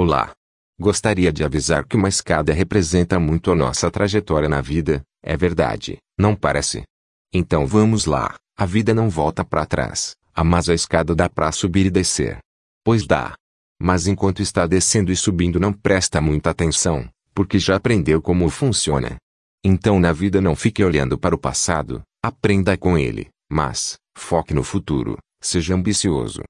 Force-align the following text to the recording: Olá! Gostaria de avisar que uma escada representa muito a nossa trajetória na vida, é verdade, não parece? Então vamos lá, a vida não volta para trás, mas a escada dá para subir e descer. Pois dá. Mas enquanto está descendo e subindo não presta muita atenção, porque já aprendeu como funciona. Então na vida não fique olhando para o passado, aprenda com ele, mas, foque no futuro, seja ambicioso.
Olá! 0.00 0.30
Gostaria 0.78 1.32
de 1.32 1.42
avisar 1.42 1.84
que 1.84 1.96
uma 1.96 2.08
escada 2.08 2.52
representa 2.52 3.18
muito 3.18 3.50
a 3.50 3.54
nossa 3.56 3.90
trajetória 3.90 4.48
na 4.48 4.60
vida, 4.60 5.02
é 5.20 5.36
verdade, 5.36 5.98
não 6.16 6.36
parece? 6.36 6.84
Então 7.34 7.66
vamos 7.66 8.04
lá, 8.04 8.36
a 8.56 8.64
vida 8.64 8.94
não 8.94 9.10
volta 9.10 9.44
para 9.44 9.66
trás, 9.66 10.14
mas 10.46 10.68
a 10.68 10.72
escada 10.72 11.16
dá 11.16 11.28
para 11.28 11.50
subir 11.50 11.86
e 11.86 11.90
descer. 11.90 12.38
Pois 12.84 13.08
dá. 13.08 13.34
Mas 13.82 14.06
enquanto 14.06 14.40
está 14.40 14.68
descendo 14.68 15.10
e 15.10 15.16
subindo 15.16 15.58
não 15.58 15.72
presta 15.72 16.20
muita 16.20 16.50
atenção, 16.50 17.08
porque 17.34 17.58
já 17.58 17.74
aprendeu 17.74 18.22
como 18.22 18.48
funciona. 18.50 19.16
Então 19.64 19.98
na 19.98 20.12
vida 20.12 20.40
não 20.40 20.54
fique 20.54 20.84
olhando 20.84 21.18
para 21.18 21.34
o 21.34 21.38
passado, 21.38 22.02
aprenda 22.24 22.76
com 22.76 22.96
ele, 22.96 23.30
mas, 23.50 23.96
foque 24.16 24.54
no 24.54 24.62
futuro, 24.62 25.18
seja 25.42 25.74
ambicioso. 25.74 26.44